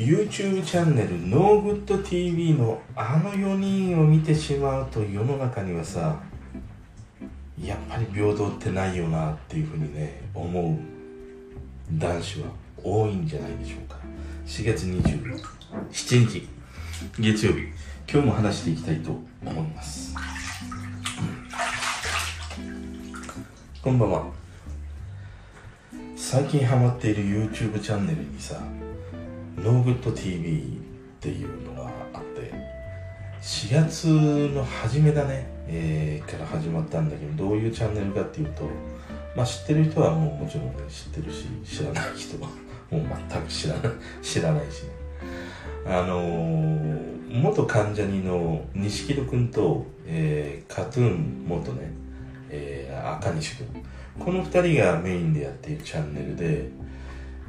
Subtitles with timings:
[0.00, 6.18] YouTube チャンネルノーグッド TV のあの4人を見てしまうと世の中にはさ
[7.62, 10.78] やっぱり平等ってないよなっていうふうにね思う
[11.98, 12.46] 男子は
[12.82, 13.98] 多いんじゃないでしょうか。
[14.46, 16.48] 4月27日
[17.18, 17.68] 月曜日。
[18.10, 19.10] 今日も話していきたいと
[19.44, 20.14] 思います、
[23.82, 24.24] こんばんは。
[26.16, 27.22] 最近ハマっている
[27.52, 28.60] YouTube チャンネルにさ
[29.62, 32.52] ノーグッド TV っていうのがあって
[33.42, 34.06] 4月
[34.54, 38.62] の初めだね、えーから始まったんだけどどういうチャンネルかっていうと
[39.34, 42.48] まあ知ってる人はもうもちろんね知ってるし知らない人は
[42.90, 43.82] もう全く知らない
[44.22, 44.90] 知らないしね。
[45.86, 51.92] あのー元関ジャニの錦戸君と、えー KAT-TUN 元ね、
[52.50, 53.84] えー赤西君
[54.18, 56.68] この2人がメインでやっているチャンネルで、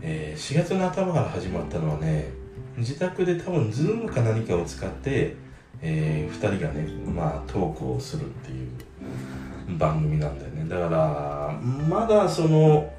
[0.02, 2.32] えー4月の頭から始まったのはね
[2.78, 5.36] 自宅で多分 Zoom か何かを使って、
[5.82, 10.68] え2人がねまあトークをするっていう番組なんだよね。
[10.68, 12.92] だからまだその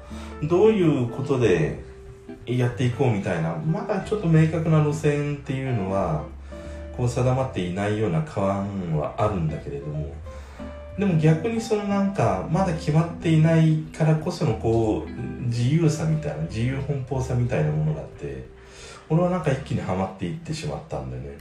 [0.43, 1.83] どういうことで
[2.45, 6.23] やっていこうみたいなまだちょっと明確な路線っていうのは
[6.95, 10.13] こう定まっていないような感はあるんだけれども
[10.97, 15.09] でも逆にそのなんかまだ決まっていないからこそのこう
[15.47, 18.47] 自由さみたいな自由奔放さみたいなものがあって
[19.09, 21.37] 俺はなんか一気にはまっていってしまったんだよね。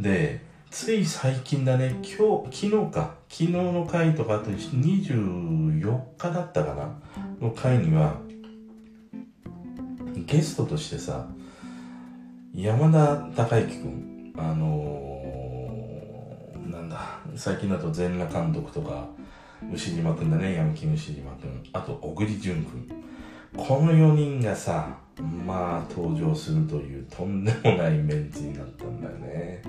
[0.00, 3.18] でつい最近だね今日昨日か。
[3.30, 6.98] 昨日の回とかあと24日だったかな？
[7.40, 8.16] の回には
[10.14, 11.26] ゲストとしてさ
[12.54, 19.06] 山田孝之君あのーなんだ最近だと全裸監督とか
[19.72, 20.54] 牛島君だね。
[20.54, 22.88] ヤンキー牛島君あと小栗旬君
[23.56, 24.98] この4人がさ
[25.44, 29.62] まあ登場するというとんでもないメンツになったんだよね。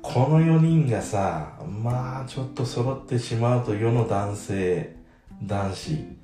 [0.00, 1.52] この4人がさ
[1.82, 4.96] まあちょっと揃ってしまうと世の男性
[5.42, 6.20] 男子。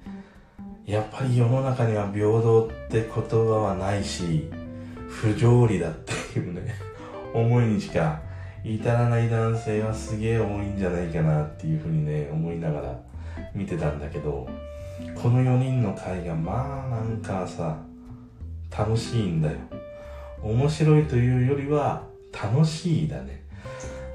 [0.87, 4.49] やっぱり世の中には平等って言葉はないし
[5.09, 5.94] 不条理だっ
[6.33, 6.77] ていうね
[7.34, 8.21] 思いにしか
[8.75, 13.00] 至らない男性はすげえ多いんじゃないかなっていうふうにね思いながら
[13.54, 14.49] 見てたんだけど
[15.15, 17.78] この4人の会がまあなんかさ
[18.77, 19.59] 楽しいんだよ。
[20.43, 23.43] 面白いというよりは楽しいだね。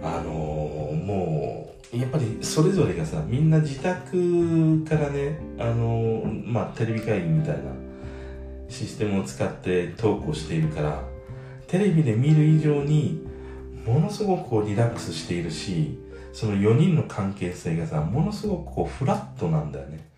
[0.01, 7.71] あのーもうやっぱりそれぞれがさみんな自宅からねあのーまあテレビ会議みたいな
[8.69, 11.03] システムを使ってトークをしているから
[11.67, 13.30] テレビで見る以上に
[13.85, 15.97] ものすごくこうリラックスしているし
[16.33, 20.09] その4人の関係性がさものすごくこうフラットなんだよね。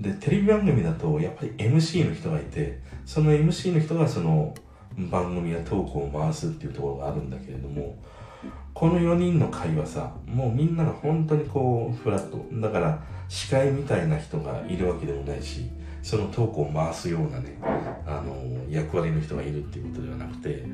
[0.00, 4.52] でテレビ番組だとやっぱり MC の人がいてその MC の人がその
[4.96, 7.96] 番組やトークを回すっていうところがあるんだけれども
[8.72, 12.44] この4人の会話さもうみんなが本当にこうフラット。
[12.60, 15.70] だから司会みたいな人がいるわけでもないし
[16.04, 17.56] そのトークを回すようなね
[18.06, 18.36] あの
[18.68, 20.64] 役割の人がいるっていうことではなくて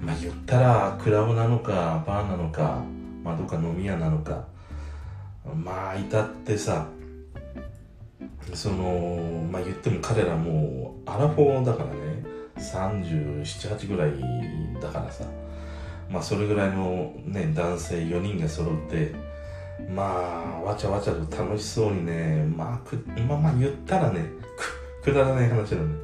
[0.00, 2.84] まあ言ったらクラブなのかバーなのか
[3.24, 4.46] まあどっか飲み屋なのか
[5.44, 6.86] まあ至ってさ
[8.54, 12.24] そのまあ言っても彼らもうアラフォーだからね
[12.56, 14.12] 378ぐらい
[14.80, 15.24] だからさ
[16.08, 19.25] まあそれぐらいのね男性4人が揃って
[19.88, 22.96] まあわちゃわちゃと楽しそうにねまあく
[23.28, 24.24] まあまあ言ったらね
[25.02, 25.94] くだらない話だね。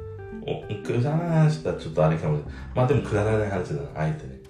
[0.45, 2.55] おくだらない話だちょっとあれかもしれない。
[2.75, 4.41] まあでもくだらない話だなあえてね。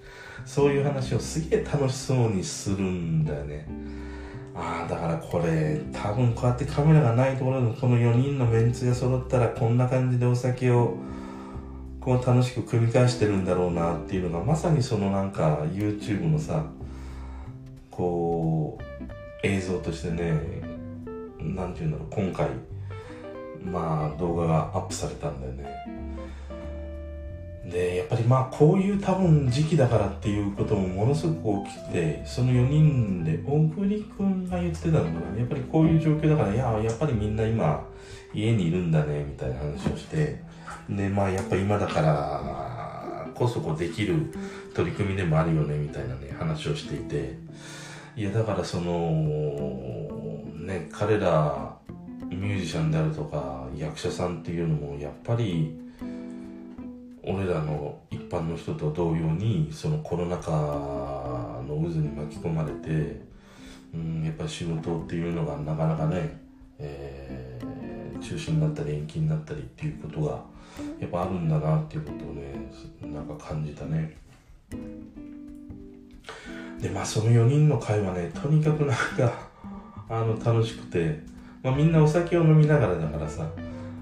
[0.45, 3.67] そういう話をすげえ楽しそうにするんだよね。
[4.55, 10.97] ああだからこれ多分こうやってカメラがないところでこの4人のメンツが揃ったらこんな感じでお酒を
[11.99, 16.65] こう楽しく繰り返してるんだろうなっていうのがまさにそのなんか YouTube のさ
[17.89, 18.72] こう
[19.63, 20.33] 像としてね
[21.39, 22.49] なんていうんだろう今回
[23.63, 26.03] まあ動画がアップされたんだよね。
[27.65, 35.37] でやっぱりまあこういう多分時期だからっていうこともものすごく大きくてその4人で小栗君が言ってたのかな。
[35.39, 37.87] やっぱりこういう状況だからいややっぱりみんな今
[38.33, 40.41] 家にいるんだねみたいな話をして
[40.89, 44.33] でまあやっぱ今だからこそこできる
[44.75, 47.37] 取り組みでもあるよねみたいなね話をしていて。
[48.15, 48.91] いやだからその
[50.55, 51.75] ね彼ら
[52.29, 55.75] ミュージシャンであるとか役者さんっていうのもやっぱり
[57.23, 63.21] 俺らの一般の人と同様にそのコロナ禍の渦に巻き込まれて、
[63.93, 66.43] うん、やっぱり仕事っていうのがなかなかね
[66.79, 70.43] えー、中止になったり延期になったりっていうことが
[70.99, 72.69] やっぱあるんだなっていうことをね
[73.01, 74.17] なんか感じたね。
[76.83, 79.33] でまあその4人の会話ねとにかくなんか
[80.09, 81.17] あの楽しくて、
[81.63, 83.47] まあ、みんなお酒を飲みながらだからさ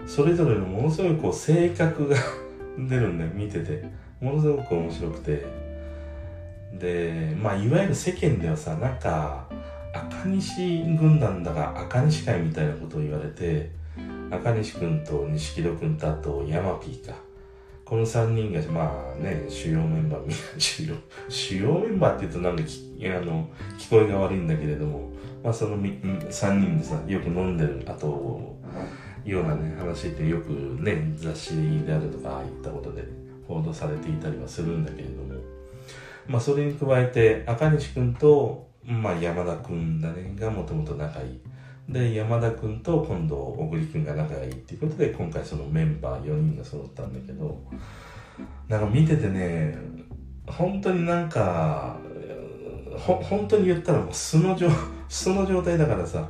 [0.07, 2.17] それぞれのものすごいこう性格が
[2.89, 4.01] 出るんだよ見てて。
[4.21, 5.45] ものすごく面白くて。
[6.73, 9.45] でまあいわゆる世間ではさなんか
[9.93, 13.69] 赤西軍団だが赤西会みたいなことを言われて
[14.31, 17.13] 赤西君と錦戸君とあと山木か。
[17.91, 20.95] この3人がまあね主要メンバーみんな 主要
[21.27, 25.09] 主要メンバーって言うとなんかあの聞こえが悪いんだけれども
[25.43, 28.55] まあその3人でさよく飲んでるあと
[29.25, 30.51] ようなね話ってよく
[30.81, 31.53] ね雑誌
[31.85, 33.03] であるとかああいったことで
[33.45, 35.41] 報道されていたりはするんだけれども
[36.29, 41.41] まあそれに加えて赤西君と、まあ、山田君だねがもともと仲いい。
[41.91, 47.61] で山田君と今度小栗君が仲がいいっていうことで今回そのメンバー4人が揃ったんだけど
[48.67, 49.75] なんか見ててね
[50.47, 51.97] 本当になんか
[52.97, 54.69] ほ本当に言ったらもう素の状
[55.09, 56.29] 素の状態だからさ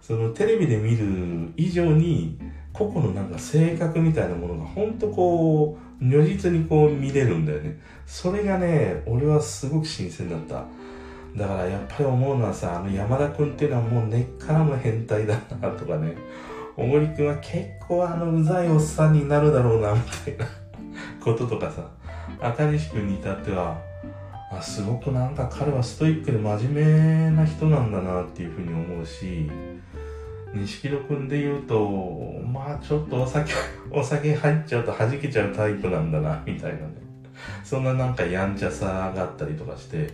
[0.00, 2.38] そのテレビで見る以上に
[2.72, 7.78] 個々のなんか性格みたいなものが本当こう如実にこう見れるんだよね。
[8.06, 10.64] それがね俺はすごく新鮮だった。
[11.36, 16.14] だからやっぱり思うのはさあの山田君っていうのはもう根っからの変態だなとかね
[16.76, 20.46] 小栗君は結構あのうざいおっさんになるだろうなみたいな
[21.22, 21.86] こととかさ
[22.40, 23.78] 赤西君に至っては
[24.50, 29.50] あすごくなんか彼はストイックで真面目な人なんだなっていうふうに思うし
[30.54, 31.88] 錦戸君で言うと
[32.52, 33.52] まあちょっとお酒
[33.90, 37.02] お酒入っちゃうと弾けちゃうタイプなんだなみたいなね。
[37.64, 40.10] そんななんかやんちゃさがあったりとかして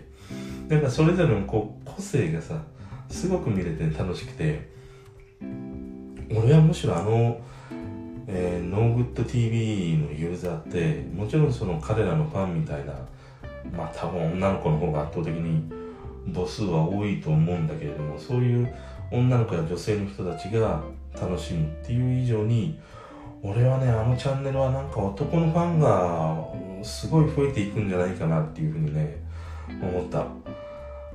[0.69, 2.61] なんかそれぞれのこう個性がさ
[3.09, 4.69] すごく見れて楽しくて
[6.29, 7.41] 俺はむしろあの、
[8.27, 12.93] えー、 NO GOOD TV のユーザーってもちろんその彼らのファンみたいな
[13.75, 15.71] まあ多分女の子の方が圧倒的に
[16.35, 18.71] 母数は多いと思うんだけれどもそういう
[19.11, 20.83] 女の子や女性の人たちが
[21.19, 22.79] 楽しむっていう以上に
[23.41, 29.17] 俺はねあのチャンネルはなんか男のファンがすごい増えていくんじゃないかなっていうふうにね
[29.81, 30.38] 思った。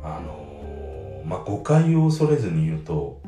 [0.04, 3.20] あの、まあ誤解を恐れずに言うと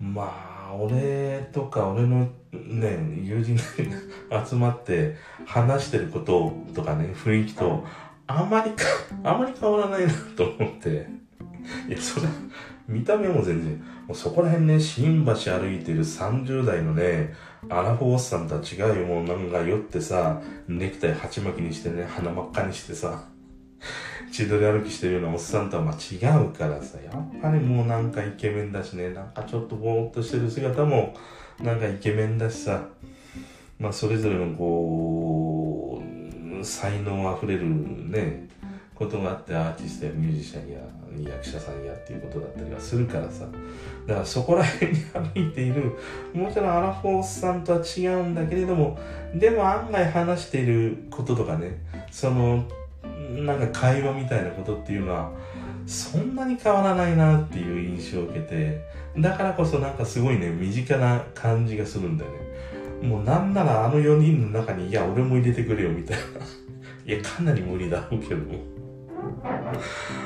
[0.00, 3.56] まあ俺とか俺のね友人
[4.30, 5.16] が集まって
[5.46, 7.84] 話してることとかね雰囲気と
[8.26, 8.84] あまりか
[9.24, 11.08] あまり変わらないなと思って。
[11.88, 12.28] いやそれ
[12.88, 17.34] 見た目も全然、もうそこら辺ね、新橋歩いてる30代のね、
[17.68, 23.24] アラフォーおっさんとは違うよ、もうなんか酔ってさ、ネクタイ鉢巻きにしてね、鼻真っ赤にしてさ、
[24.32, 31.14] 千鳥歩きしてるようなおっさんとはま違うからさ、やっぱりもうなんかイケメンだしね、なんかちょっとぼーっとしてる姿も、
[31.62, 32.82] なんかイケメンだしさ、
[33.78, 36.02] まあそれぞれのこ
[36.60, 37.64] う、才能あふれる
[38.10, 38.48] ね、
[38.94, 40.78] ことがあってアーティストやミュージシャンや
[41.30, 43.46] 役者さんやっていうことだったりはするからさ。
[44.06, 45.92] だからそこら辺に歩いている
[46.32, 48.98] もちろんアラフォーさんとは違うんだけれども
[49.34, 51.80] でも案外話していることとかね
[52.10, 52.64] その
[53.16, 55.32] なんか会話みたいなことっていうのは
[55.86, 58.80] そんなに変わらないなっていう印象を受けて
[59.18, 62.46] だからこそなんかすごいね身近な感じがするんだよね。
[63.02, 66.24] もうなんならあの4人の中にいや俺も入れてくれよみたいな。
[67.06, 68.76] いやかなり無理だろうけども。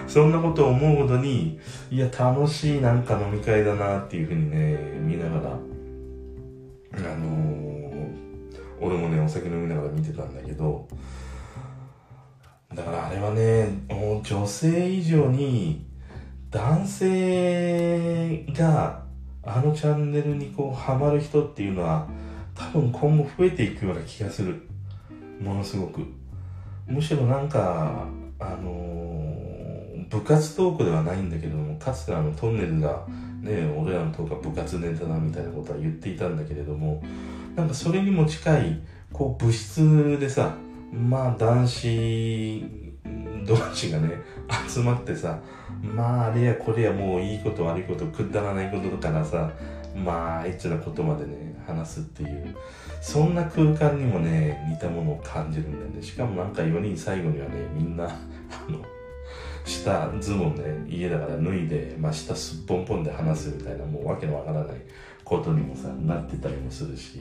[0.07, 1.59] そんなことを思うほどに、
[1.91, 8.15] いや、楽しいなんか飲み会だなっていうふうにね、見ながら、あのー、
[8.81, 10.89] 俺もね、お酒飲みながら見てたんだけど、
[12.75, 15.85] だからあれはね、もう女性以上に
[16.51, 19.03] 男性が
[19.43, 22.09] あのチャンネルにこうハマる人っていうのは
[22.55, 24.63] 多分今後増えていくような気がする。
[25.41, 26.03] ものすごく。
[26.87, 28.07] むしろなんか、
[28.39, 33.05] あのー、部活トークではないんだけどもかつてあのトンネルが
[33.41, 37.03] ね俺らのトークは部活ネタだみたいなことは言っていたんだけれども
[37.55, 38.81] なんかそれにも近い
[39.13, 40.57] こう部室でさ
[40.93, 42.65] まあ男子
[43.47, 44.11] 同士がね
[44.69, 45.41] 集まってさ
[45.83, 49.51] まああれやこれやもういいこと悪いことくだらないことからさ
[49.95, 52.57] まあエッチなことまでね話すっていう
[53.01, 56.03] そんな空間にもね似たものを感じるんだよね。
[56.03, 58.11] しかもなんか4人最後にはねみんなあ
[58.71, 58.79] の
[59.65, 64.77] 下ズボンね家だから脱いで、まあ、下すっぽんぽんで話すみたいなもうわけのわからない
[65.25, 67.21] ことにもさなってたりもするし。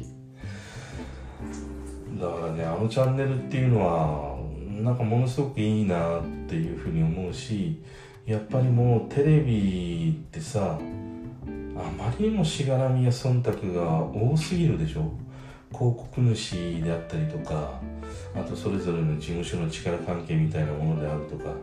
[2.17, 4.37] だからねあのチャンネルっていうのは
[4.81, 7.81] なんかものすごくいいなっていうふうに思うし
[8.25, 15.11] やっぱりもうテレビってさあまりにもしがらみや忖度が多すぎるでしょ。
[15.71, 17.79] 広告主であったりとか
[18.35, 21.53] あとそれぞれの事務所の力関係みたいなものであるとか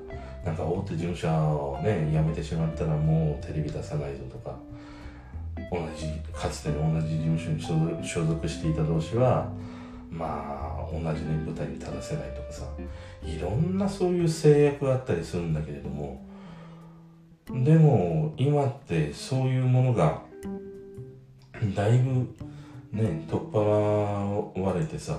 [0.45, 4.57] なんか大手事務所をね辞めてしまったらもうテレビ出さないぞとか
[5.73, 9.51] 同じかつての同じ事務所に所属していた同士は
[10.17, 12.65] まあ同じね舞台に立たせないとかさ
[13.23, 16.25] いろんなそういう制約があったりするんだけれども
[17.51, 20.23] でも今ってそういうものが
[21.75, 22.35] だいぶ
[22.93, 25.19] ね取っ払われてさ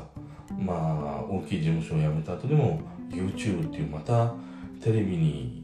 [0.57, 4.33] まあ大きい事務所を辞めた後でも YouTube っていうまた
[4.81, 5.63] テレビに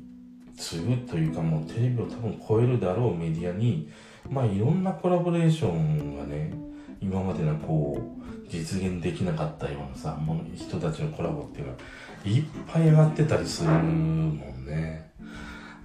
[0.57, 3.89] 次ぐというかもうテレビを多分超えるだろうメディアに
[4.29, 6.53] まあいろんなコラボレーションがね
[7.03, 11.77] 今までのこう実現できなかったようなさもの人たちのコラボっていうのは
[12.25, 15.11] いっぱい上がってたりするもんね。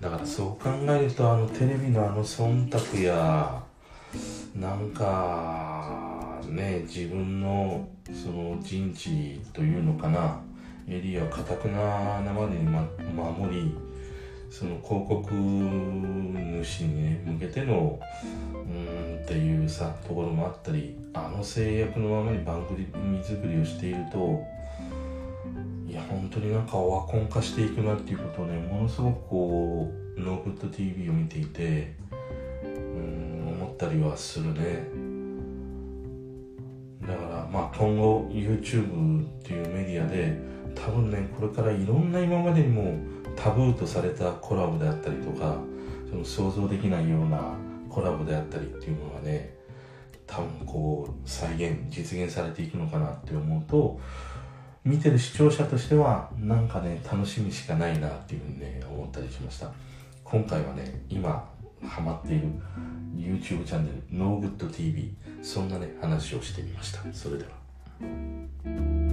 [0.01, 3.63] だからそう考えるとあのテレビのあの忖度や
[4.55, 10.41] なんかね自分のその陣地というのかな。
[10.91, 13.75] エリアをかたくななまでに、守り
[14.51, 17.99] その広告主に、ね、向けての
[18.55, 22.87] うんっていうさところもあったりあの制約のままに番組
[23.23, 24.43] 作りをしていると
[25.87, 31.95] いや本当になんかオワコン化していくなっていうことをねものすごくこうノーグッド TV を見ていて
[32.63, 35.09] うん思ったりはするね。
[37.07, 40.39] だからまあ今後 YouTube っていうメディアで
[40.75, 42.99] 多分ねこれからいろんな今までにも
[43.39, 45.57] タブーとされたコラボであったりとか
[46.11, 47.55] その想像できないような
[47.89, 49.55] コラボであったりっていうのがね
[50.27, 54.01] 多分こう再現実現されていくのかなって思うと
[54.85, 59.71] 見てる視聴者としてはなんかね楽しみしかないなっていうふうにね思ったりしました。
[60.25, 61.49] 今回はね今
[61.87, 62.49] ハマっている
[63.17, 67.01] YouTube チャンネル NoGoodTV そんなね話をしてみました。
[67.13, 69.08] それでは。